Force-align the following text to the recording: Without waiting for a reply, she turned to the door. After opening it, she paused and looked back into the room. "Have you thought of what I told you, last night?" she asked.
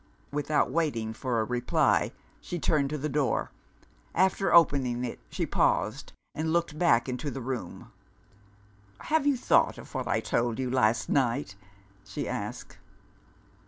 Without 0.31 0.71
waiting 0.71 1.13
for 1.13 1.39
a 1.39 1.43
reply, 1.45 2.11
she 2.39 2.57
turned 2.57 2.89
to 2.89 2.97
the 2.97 3.07
door. 3.07 3.51
After 4.15 4.51
opening 4.51 5.05
it, 5.05 5.19
she 5.29 5.45
paused 5.45 6.11
and 6.33 6.51
looked 6.51 6.79
back 6.79 7.07
into 7.07 7.29
the 7.29 7.39
room. 7.39 7.91
"Have 9.01 9.27
you 9.27 9.37
thought 9.37 9.77
of 9.77 9.93
what 9.93 10.07
I 10.07 10.19
told 10.19 10.57
you, 10.57 10.71
last 10.71 11.07
night?" 11.07 11.53
she 12.03 12.27
asked. 12.27 12.79